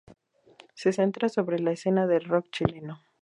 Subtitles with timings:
[0.73, 3.03] Se centra sobre la escena del rock chileno.